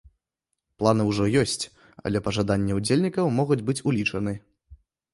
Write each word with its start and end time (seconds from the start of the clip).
Планы 0.83 1.05
ўжо 1.09 1.27
ёсць, 1.43 1.63
але 2.05 2.23
пажаданні 2.31 2.79
ўдзельнікаў 2.81 3.25
могуць 3.39 3.63
быць 3.71 3.81
улічаны. 3.93 4.39